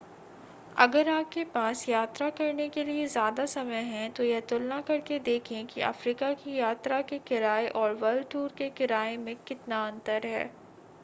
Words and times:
अगर 0.75 1.09
आपके 1.09 1.43
पास 1.45 1.87
यात्रा 1.89 2.29
करने 2.29 2.67
के 2.69 2.83
लिए 2.83 3.05
ज़्यादा 3.07 3.45
समय 3.45 3.81
है 3.89 4.09
तो 4.09 4.23
यह 4.23 4.39
तुलना 4.49 4.79
करके 4.81 5.19
देखें 5.19 5.65
कि 5.67 5.81
अफ्रीका 5.81 6.33
की 6.33 6.57
यात्रा 6.57 7.01
के 7.01 7.19
किराए 7.19 7.67
और 7.75 7.93
वर्ल्ड-टूर 7.95 8.53
के 8.57 8.69
किराए 8.71 9.15
में 9.17 9.35
कितना 9.47 9.85
अंतर 9.87 10.27
है 10.27 10.49